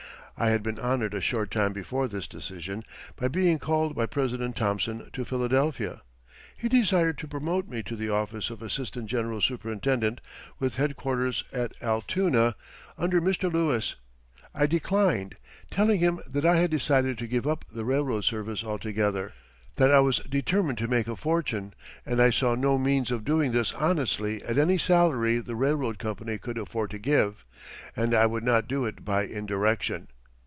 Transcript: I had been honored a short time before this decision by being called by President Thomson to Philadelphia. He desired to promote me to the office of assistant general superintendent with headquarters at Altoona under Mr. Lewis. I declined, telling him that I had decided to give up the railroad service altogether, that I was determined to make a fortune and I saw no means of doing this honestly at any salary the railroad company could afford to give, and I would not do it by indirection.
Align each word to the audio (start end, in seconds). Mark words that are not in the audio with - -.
I 0.37 0.49
had 0.49 0.63
been 0.63 0.79
honored 0.79 1.13
a 1.13 1.21
short 1.21 1.51
time 1.51 1.71
before 1.71 2.07
this 2.07 2.27
decision 2.27 2.83
by 3.15 3.27
being 3.27 3.59
called 3.59 3.93
by 3.93 4.07
President 4.07 4.55
Thomson 4.55 5.07
to 5.13 5.23
Philadelphia. 5.23 6.01
He 6.57 6.67
desired 6.67 7.19
to 7.19 7.27
promote 7.27 7.69
me 7.69 7.83
to 7.83 7.95
the 7.95 8.09
office 8.09 8.49
of 8.49 8.63
assistant 8.63 9.05
general 9.05 9.39
superintendent 9.39 10.19
with 10.57 10.77
headquarters 10.77 11.43
at 11.53 11.73
Altoona 11.79 12.55
under 12.97 13.21
Mr. 13.21 13.53
Lewis. 13.53 13.97
I 14.55 14.65
declined, 14.65 15.35
telling 15.69 15.99
him 15.99 16.19
that 16.25 16.43
I 16.45 16.55
had 16.57 16.71
decided 16.71 17.19
to 17.19 17.27
give 17.27 17.45
up 17.45 17.63
the 17.71 17.85
railroad 17.85 18.21
service 18.21 18.63
altogether, 18.63 19.33
that 19.75 19.91
I 19.91 19.99
was 19.99 20.21
determined 20.27 20.79
to 20.79 20.87
make 20.87 21.07
a 21.07 21.15
fortune 21.15 21.75
and 22.03 22.19
I 22.19 22.31
saw 22.31 22.55
no 22.55 22.79
means 22.79 23.11
of 23.11 23.23
doing 23.25 23.51
this 23.51 23.73
honestly 23.75 24.41
at 24.41 24.57
any 24.57 24.79
salary 24.79 25.37
the 25.39 25.55
railroad 25.55 25.99
company 25.99 26.39
could 26.39 26.57
afford 26.57 26.89
to 26.91 26.97
give, 26.97 27.43
and 27.95 28.15
I 28.15 28.25
would 28.25 28.43
not 28.43 28.67
do 28.67 28.85
it 28.85 29.05
by 29.05 29.25
indirection. 29.25 30.07